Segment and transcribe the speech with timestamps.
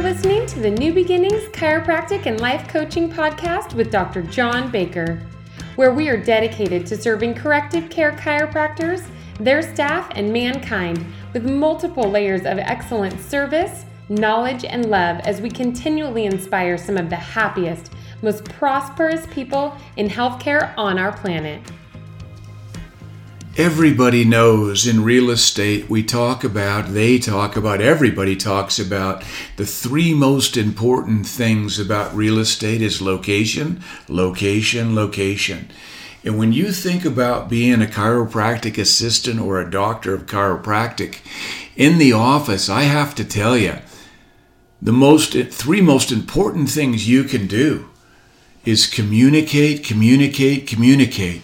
[0.00, 4.22] are listening to the New Beginnings Chiropractic and Life Coaching Podcast with Dr.
[4.22, 5.20] John Baker,
[5.76, 9.06] where we are dedicated to serving corrective care chiropractors,
[9.38, 15.50] their staff, and mankind with multiple layers of excellent service, knowledge, and love as we
[15.50, 21.60] continually inspire some of the happiest, most prosperous people in healthcare on our planet.
[23.60, 29.22] Everybody knows in real estate, we talk about, they talk about, everybody talks about
[29.58, 35.68] the three most important things about real estate is location, location, location.
[36.24, 41.18] And when you think about being a chiropractic assistant or a doctor of chiropractic
[41.76, 43.76] in the office, I have to tell you,
[44.80, 47.90] the most three most important things you can do
[48.64, 51.42] is communicate, communicate, communicate.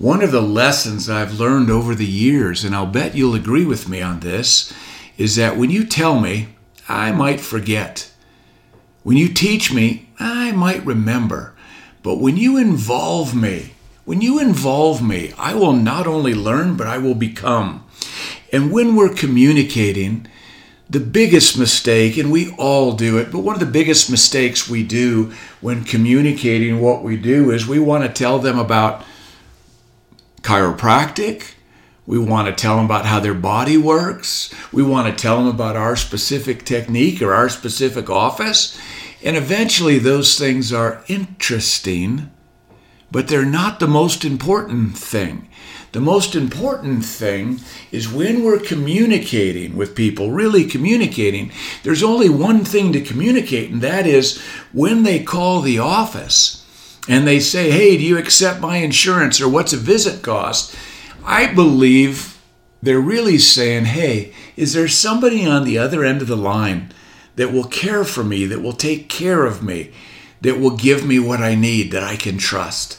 [0.00, 3.86] One of the lessons I've learned over the years, and I'll bet you'll agree with
[3.86, 4.72] me on this,
[5.18, 6.54] is that when you tell me,
[6.88, 8.10] I might forget.
[9.02, 11.54] When you teach me, I might remember.
[12.02, 13.74] But when you involve me,
[14.06, 17.84] when you involve me, I will not only learn, but I will become.
[18.54, 20.26] And when we're communicating,
[20.88, 24.82] the biggest mistake, and we all do it, but one of the biggest mistakes we
[24.82, 29.04] do when communicating what we do is we want to tell them about
[30.50, 31.52] chiropractic.
[32.06, 34.52] We want to tell them about how their body works.
[34.72, 38.76] We want to tell them about our specific technique or our specific office.
[39.22, 42.32] And eventually, those things are interesting,
[43.12, 45.48] but they're not the most important thing.
[45.92, 47.60] The most important thing
[47.92, 51.52] is when we're communicating with people, really communicating,
[51.84, 54.40] there's only one thing to communicate, and that is
[54.72, 56.59] when they call the office
[57.08, 60.74] and they say, Hey, do you accept my insurance or what's a visit cost?
[61.24, 62.38] I believe
[62.82, 66.92] they're really saying, Hey, is there somebody on the other end of the line
[67.36, 69.92] that will care for me, that will take care of me,
[70.40, 72.96] that will give me what I need, that I can trust?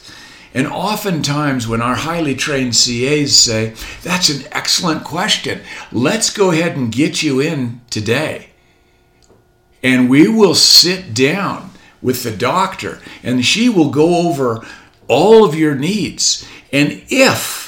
[0.54, 6.76] And oftentimes, when our highly trained CAs say, That's an excellent question, let's go ahead
[6.76, 8.50] and get you in today.
[9.82, 11.71] And we will sit down
[12.02, 14.66] with the doctor, and she will go over
[15.08, 16.46] all of your needs.
[16.72, 17.62] And if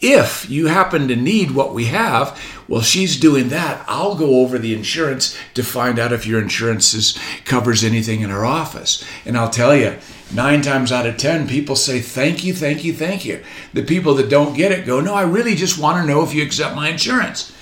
[0.00, 3.84] if you happen to need what we have, well, she's doing that.
[3.86, 8.30] I'll go over the insurance to find out if your insurance is, covers anything in
[8.30, 9.04] our office.
[9.26, 9.98] And I'll tell you,
[10.32, 13.42] nine times out of ten, people say, Thank you, thank you, thank you.
[13.74, 16.32] The people that don't get it go, No, I really just want to know if
[16.32, 17.52] you accept my insurance.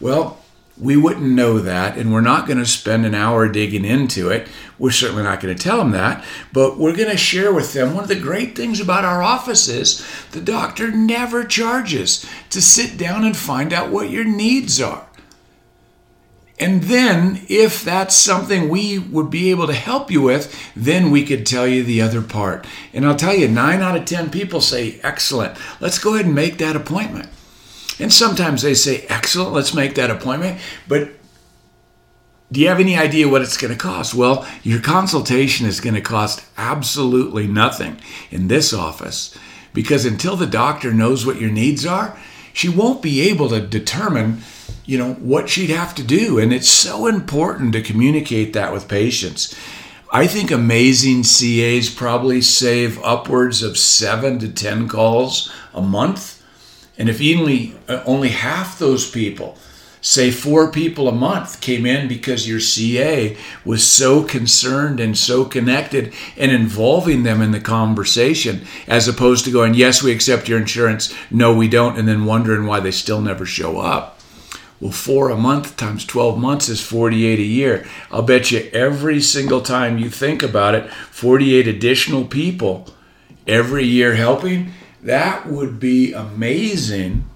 [0.00, 0.38] Well,
[0.80, 4.48] we wouldn't know that, and we're not going to spend an hour digging into it.
[4.78, 7.94] We're certainly not going to tell them that, but we're going to share with them
[7.94, 12.96] one of the great things about our office is the doctor never charges to sit
[12.96, 15.06] down and find out what your needs are.
[16.60, 21.24] And then, if that's something we would be able to help you with, then we
[21.24, 22.66] could tell you the other part.
[22.92, 26.34] And I'll tell you, nine out of 10 people say, Excellent, let's go ahead and
[26.34, 27.28] make that appointment.
[27.98, 30.60] And sometimes they say, excellent, let's make that appointment.
[30.86, 31.10] But
[32.50, 34.14] do you have any idea what it's going to cost?
[34.14, 38.00] Well, your consultation is going to cost absolutely nothing
[38.30, 39.36] in this office
[39.74, 42.18] because until the doctor knows what your needs are,
[42.52, 44.40] she won't be able to determine,
[44.86, 46.38] you know, what she'd have to do.
[46.38, 49.54] And it's so important to communicate that with patients.
[50.10, 56.37] I think amazing CAs probably save upwards of seven to 10 calls a month
[56.98, 59.56] and if only uh, only half those people,
[60.00, 65.44] say four people a month, came in because your CA was so concerned and so
[65.44, 70.58] connected and involving them in the conversation, as opposed to going, "Yes, we accept your
[70.58, 74.18] insurance," "No, we don't," and then wondering why they still never show up.
[74.80, 77.84] Well, four a month times 12 months is 48 a year.
[78.12, 82.88] I'll bet you every single time you think about it, 48 additional people
[83.48, 84.72] every year helping
[85.02, 87.28] that would be amazing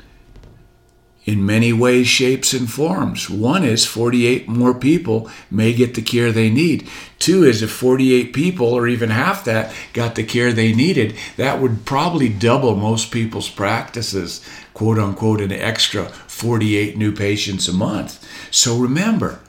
[1.25, 3.31] in many ways, shapes, and forms.
[3.31, 6.89] One is 48 more people may get the care they need.
[7.19, 11.61] Two is if 48 people, or even half that, got the care they needed, that
[11.61, 14.45] would probably double most people's practices,
[14.75, 18.27] quote unquote, an extra 48 new patients a month.
[18.51, 19.41] So remember,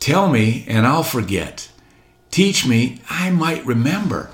[0.00, 1.70] tell me and I'll forget.
[2.32, 4.30] Teach me, I might remember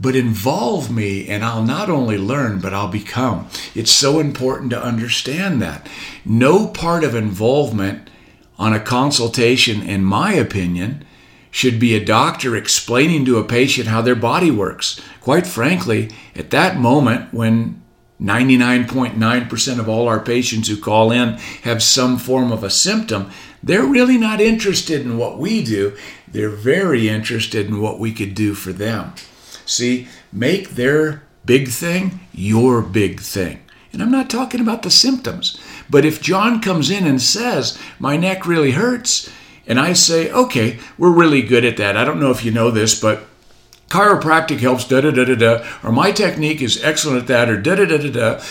[0.00, 3.48] but involve me and I'll not only learn, but I'll become.
[3.74, 5.86] It's so important to understand that.
[6.24, 8.08] No part of involvement
[8.58, 11.04] on a consultation, in my opinion,
[11.50, 15.00] should be a doctor explaining to a patient how their body works.
[15.20, 17.80] Quite frankly, at that moment when
[18.20, 23.30] 99.9% of all our patients who call in have some form of a symptom.
[23.62, 25.96] They're really not interested in what we do.
[26.28, 29.14] They're very interested in what we could do for them.
[29.70, 33.60] See, make their big thing your big thing.
[33.92, 35.60] And I'm not talking about the symptoms.
[35.88, 39.30] But if John comes in and says, My neck really hurts,
[39.68, 41.96] and I say, Okay, we're really good at that.
[41.96, 43.24] I don't know if you know this, but
[43.88, 47.60] chiropractic helps da da da da da, or my technique is excellent at that, or
[47.60, 48.44] da da da da da.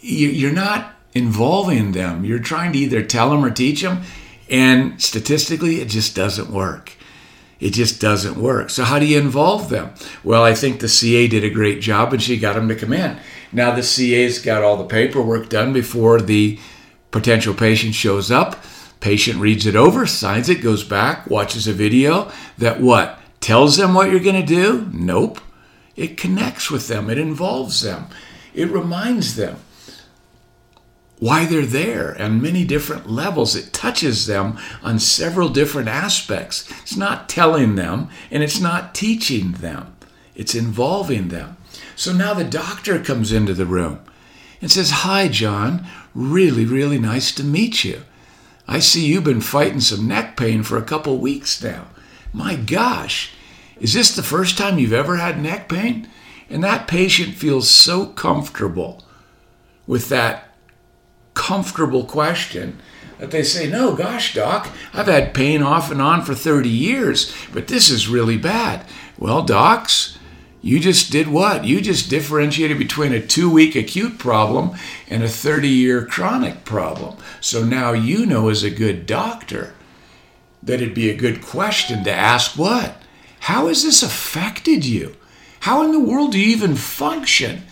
[0.00, 2.24] You're not involving them.
[2.24, 4.02] You're trying to either tell them or teach them,
[4.48, 6.92] and statistically, it just doesn't work.
[7.62, 8.70] It just doesn't work.
[8.70, 9.94] So, how do you involve them?
[10.24, 12.92] Well, I think the CA did a great job and she got them to come
[12.92, 13.16] in.
[13.52, 16.58] Now, the CA's got all the paperwork done before the
[17.12, 18.64] potential patient shows up.
[18.98, 23.20] Patient reads it over, signs it, goes back, watches a video that what?
[23.40, 24.90] Tells them what you're going to do?
[24.92, 25.40] Nope.
[25.94, 28.06] It connects with them, it involves them,
[28.54, 29.58] it reminds them
[31.22, 33.54] why they're there on many different levels.
[33.54, 36.68] It touches them on several different aspects.
[36.82, 39.94] It's not telling them and it's not teaching them,
[40.34, 41.56] it's involving them.
[41.94, 44.00] So now the doctor comes into the room
[44.60, 48.02] and says, Hi, John, really, really nice to meet you.
[48.66, 51.86] I see you've been fighting some neck pain for a couple weeks now.
[52.32, 53.30] My gosh,
[53.78, 56.08] is this the first time you've ever had neck pain?
[56.50, 59.04] And that patient feels so comfortable
[59.86, 60.51] with that
[61.34, 62.80] comfortable question
[63.18, 67.34] that they say, No, gosh, doc, I've had pain off and on for 30 years,
[67.52, 68.84] but this is really bad.
[69.18, 70.18] Well, docs,
[70.60, 71.64] you just did what?
[71.64, 74.76] You just differentiated between a two week acute problem
[75.10, 77.16] and a 30 year chronic problem.
[77.40, 79.74] So now you know as a good doctor
[80.62, 82.96] that it'd be a good question to ask what?
[83.40, 85.16] How has this affected you?
[85.60, 87.64] How in the world do you even function?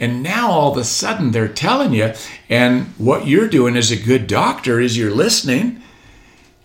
[0.00, 2.14] And now all of a sudden they're telling you,
[2.48, 5.82] and what you're doing as a good doctor is you're listening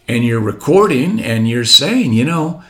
[0.07, 2.63] and you're recording and you're saying, you know,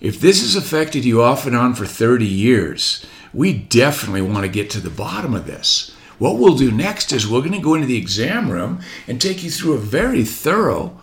[0.00, 4.48] if this has affected you off and on for 30 years, we definitely want to
[4.48, 5.94] get to the bottom of this.
[6.18, 9.44] What we'll do next is we're going to go into the exam room and take
[9.44, 10.98] you through a very thorough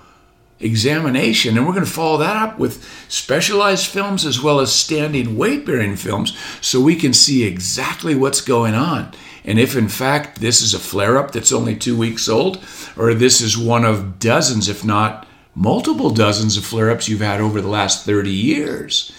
[0.60, 1.58] examination.
[1.58, 5.66] And we're going to follow that up with specialized films as well as standing weight
[5.66, 9.14] bearing films so we can see exactly what's going on.
[9.44, 12.64] And if in fact this is a flare up that's only two weeks old,
[12.98, 17.40] or this is one of dozens, if not multiple dozens of flare ups you've had
[17.40, 19.12] over the last 30 years.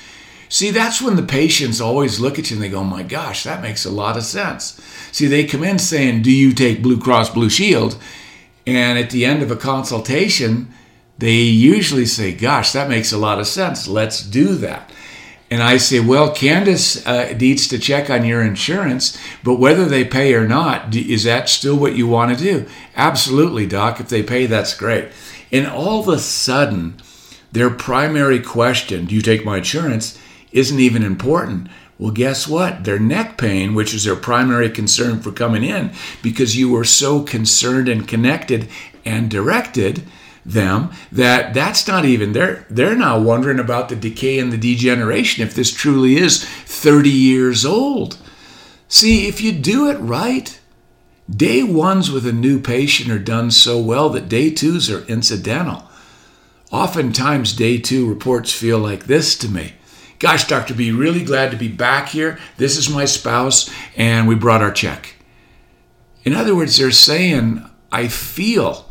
[0.48, 3.44] See, that's when the patients always look at you and they go, oh My gosh,
[3.44, 4.80] that makes a lot of sense.
[5.12, 7.98] See, they come in saying, Do you take Blue Cross Blue Shield?
[8.66, 10.72] And at the end of a consultation,
[11.18, 13.88] they usually say, Gosh, that makes a lot of sense.
[13.88, 14.92] Let's do that.
[15.50, 20.04] And I say, Well, Candace uh, needs to check on your insurance, but whether they
[20.04, 22.66] pay or not, is that still what you want to do?
[22.96, 24.00] Absolutely, Doc.
[24.00, 25.08] If they pay, that's great.
[25.52, 26.96] And all of a sudden,
[27.52, 30.18] their primary question, Do you take my insurance?
[30.52, 31.68] isn't even important.
[31.98, 32.84] Well, guess what?
[32.84, 35.92] Their neck pain, which is their primary concern for coming in,
[36.22, 38.68] because you were so concerned and connected
[39.04, 40.02] and directed
[40.46, 45.42] them that that's not even they're they're now wondering about the decay and the degeneration
[45.42, 48.16] if this truly is 30 years old.
[48.88, 50.58] See if you do it right
[51.28, 55.82] day ones with a new patient are done so well that day twos are incidental.
[56.70, 59.72] Oftentimes day two reports feel like this to me.
[60.20, 62.38] Gosh dr b really glad to be back here.
[62.56, 65.16] This is my spouse and we brought our check.
[66.22, 68.85] In other words they're saying i feel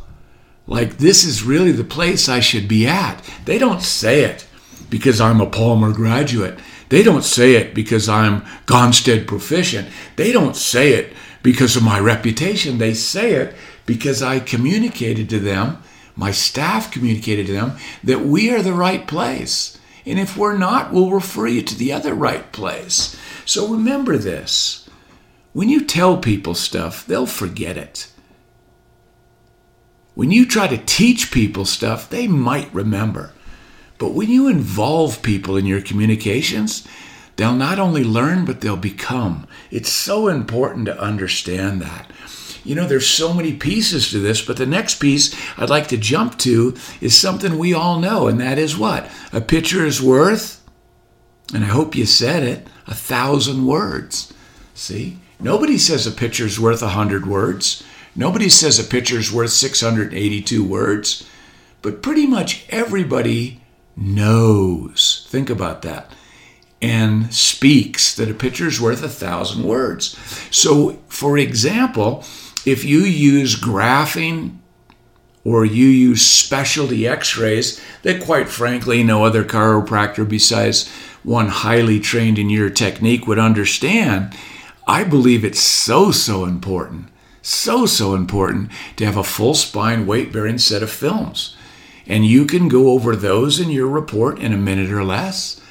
[0.68, 3.22] like this is really the place I should be at.
[3.46, 4.48] They don't say it
[4.90, 6.60] because I'm a Palmer graduate.
[6.90, 9.90] They don't say it because I'm Gonstead proficient.
[10.16, 12.78] They don't say it because of my reputation.
[12.78, 13.56] They say it
[13.86, 15.82] because I communicated to them,
[16.16, 19.78] my staff communicated to them, that we are the right place.
[20.06, 23.20] And if we're not, we'll refer you to the other right place.
[23.46, 24.88] So remember this.
[25.54, 28.12] When you tell people stuff, they'll forget it.
[30.16, 33.34] When you try to teach people stuff, they might remember.
[33.98, 36.88] But when you involve people in your communications,
[37.36, 39.46] they'll not only learn, but they'll become.
[39.72, 42.10] It's so important to understand that.
[42.64, 45.98] You know, there's so many pieces to this, but the next piece I'd like to
[45.98, 49.10] jump to is something we all know, and that is what?
[49.32, 50.64] A picture is worth,
[51.54, 54.34] and I hope you said it, a thousand words.
[54.74, 55.20] See?
[55.40, 57.84] Nobody says a picture's worth a hundred words.
[58.16, 61.28] Nobody says a picture is worth 682 words,
[61.82, 63.62] but pretty much everybody
[63.98, 65.26] knows.
[65.30, 66.12] Think about that.
[66.82, 70.16] and speaks that a picture is worth a thousand words.
[70.52, 72.24] So, for example,
[72.66, 74.58] if you use graphing
[75.44, 80.90] or you use specialty x rays that, quite frankly, no other chiropractor besides
[81.24, 84.36] one highly trained in your technique would understand,
[84.88, 87.08] I believe it's so, so important,
[87.46, 91.56] so, so important to have a full spine weight bearing set of films.
[92.08, 95.62] And you can go over those in your report in a minute or less.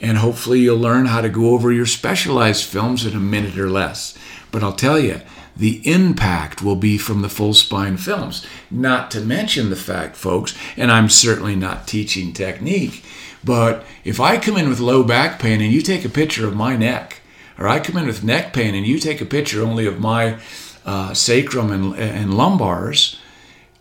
[0.00, 3.68] And hopefully, you'll learn how to go over your specialized films in a minute or
[3.68, 4.16] less.
[4.50, 5.20] But I'll tell you,
[5.54, 8.46] the impact will be from the full spine films.
[8.70, 13.04] Not to mention the fact, folks, and I'm certainly not teaching technique,
[13.44, 16.56] but if I come in with low back pain and you take a picture of
[16.56, 17.20] my neck,
[17.58, 20.38] or I come in with neck pain and you take a picture only of my
[20.84, 23.16] uh, sacrum and, and lumbars,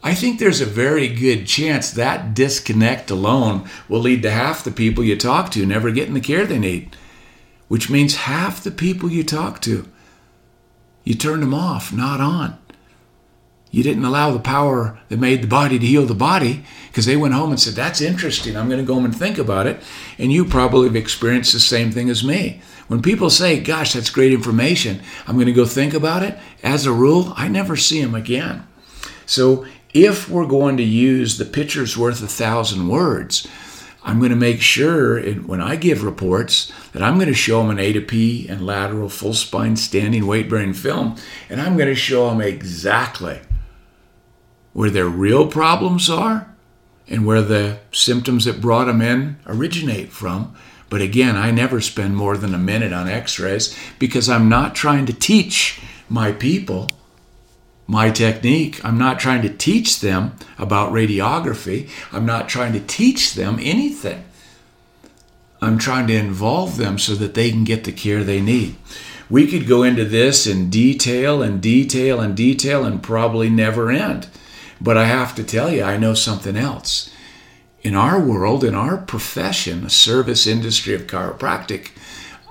[0.01, 4.71] I think there's a very good chance that disconnect alone will lead to half the
[4.71, 6.95] people you talk to never getting the care they need,
[7.67, 9.87] which means half the people you talk to,
[11.03, 12.57] you turned them off, not on.
[13.71, 17.15] You didn't allow the power that made the body to heal the body because they
[17.15, 18.57] went home and said, That's interesting.
[18.57, 19.81] I'm going to go home and think about it.
[20.17, 22.61] And you probably have experienced the same thing as me.
[22.87, 26.85] When people say, Gosh, that's great information, I'm going to go think about it, as
[26.85, 28.67] a rule, I never see them again.
[29.27, 33.47] So if we're going to use the picture's worth a thousand words,
[34.03, 37.69] I'm going to make sure when I give reports that I'm going to show them
[37.69, 41.17] an A to P and lateral full spine standing weight bearing film,
[41.49, 43.41] and I'm going to show them exactly
[44.73, 46.53] where their real problems are
[47.07, 50.55] and where the symptoms that brought them in originate from.
[50.89, 54.75] But again, I never spend more than a minute on x rays because I'm not
[54.75, 56.91] trying to teach my people
[57.89, 58.83] my technique.
[58.85, 61.89] I'm not trying to teach them about radiography.
[62.11, 64.23] I'm not trying to teach them anything.
[65.59, 68.75] I'm trying to involve them so that they can get the care they need.
[69.27, 74.27] We could go into this in detail and detail and detail and probably never end.
[74.81, 77.13] But I have to tell you, I know something else.
[77.81, 81.91] In our world, in our profession, the service industry of chiropractic,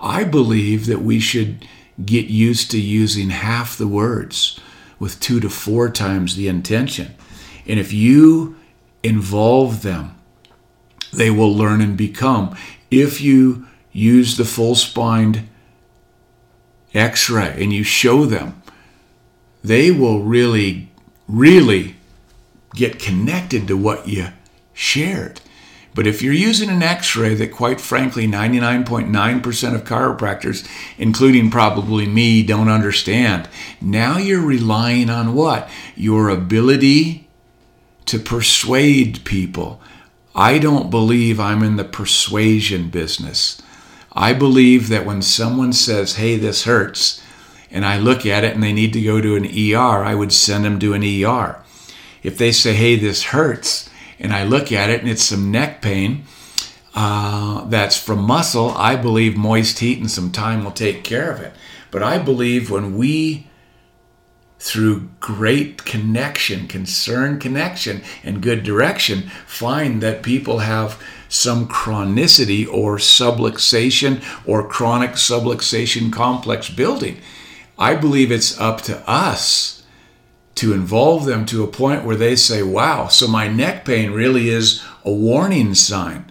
[0.01, 1.67] I believe that we should
[2.05, 4.59] get used to using half the words
[4.99, 7.15] with two to four times the intention.
[7.67, 8.57] And if you
[9.03, 10.15] involve them,
[11.13, 12.57] they will learn and become.
[12.91, 15.49] If you use the full spined
[16.95, 18.63] x ray and you show them,
[19.63, 20.91] they will really,
[21.27, 21.98] really
[22.75, 24.29] get connected to what you
[24.73, 25.41] shared.
[25.95, 32.07] But if you're using an x ray that, quite frankly, 99.9% of chiropractors, including probably
[32.07, 33.49] me, don't understand,
[33.81, 35.69] now you're relying on what?
[35.97, 37.29] Your ability
[38.07, 39.81] to persuade people.
[40.35, 43.61] I don't believe I'm in the persuasion business.
[44.13, 47.21] I believe that when someone says, hey, this hurts,
[47.71, 50.33] and I look at it and they need to go to an ER, I would
[50.33, 51.63] send them to an ER.
[52.23, 55.81] If they say, hey, this hurts, and I look at it and it's some neck
[55.81, 56.25] pain
[56.95, 61.41] uh, that's from muscle, I believe moist heat and some time will take care of
[61.41, 61.53] it.
[61.91, 63.47] But I believe when we,
[64.59, 72.97] through great connection, concern connection, and good direction, find that people have some chronicity or
[72.97, 77.19] subluxation or chronic subluxation complex building,
[77.79, 79.78] I believe it's up to us
[80.59, 84.49] to involve them to a point where they say, wow, so my neck pain really
[84.49, 86.25] is a warning sign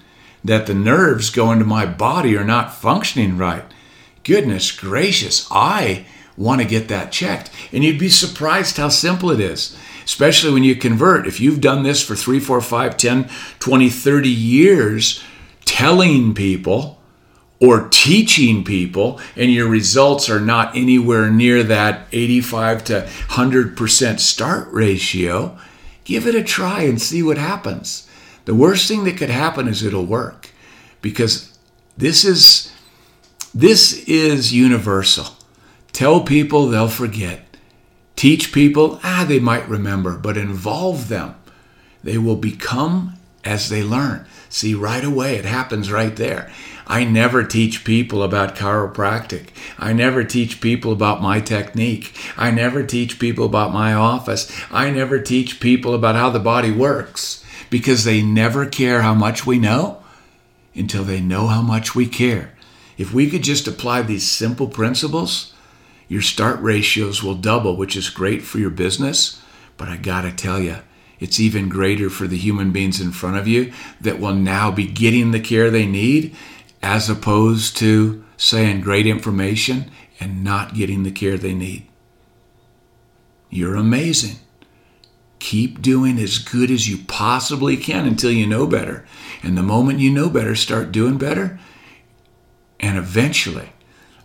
[0.43, 3.63] that the nerves going to my body are not functioning right.
[4.25, 6.05] Goodness gracious, I
[6.36, 7.50] want to get that checked.
[7.72, 11.25] And you'd be surprised how simple it is, especially when you convert.
[11.25, 13.29] If you've done this for 3, 4, 5, 10,
[13.60, 15.24] 20, 30 years,
[15.63, 16.96] telling people,
[17.59, 24.67] or teaching people and your results are not anywhere near that 85 to 100% start
[24.71, 25.57] ratio,
[26.03, 28.07] give it a try and see what happens.
[28.45, 30.51] The worst thing that could happen is it'll work
[31.01, 31.57] because
[31.97, 32.71] this is
[33.53, 35.35] this is universal.
[35.91, 37.57] Tell people they'll forget.
[38.15, 41.35] Teach people, ah, they might remember, but involve them.
[42.03, 44.25] They will become as they learn.
[44.50, 46.51] See, right away, it happens right there.
[46.88, 49.50] I never teach people about chiropractic.
[49.77, 52.17] I never teach people about my technique.
[52.38, 54.50] I never teach people about my office.
[54.72, 59.46] I never teach people about how the body works because they never care how much
[59.46, 60.01] we know
[60.74, 62.53] until they know how much we care.
[62.98, 65.53] If we could just apply these simple principles,
[66.08, 69.41] your start ratios will double, which is great for your business.
[69.75, 70.77] But I gotta tell you,
[71.19, 73.71] it's even greater for the human beings in front of you
[74.01, 76.36] that will now be getting the care they need
[76.81, 81.88] as opposed to saying great information and not getting the care they need.
[83.50, 84.38] You're amazing.
[85.39, 89.05] Keep doing as good as you possibly can until you know better.
[89.43, 91.59] And the moment you know better, start doing better.
[92.79, 93.69] And eventually,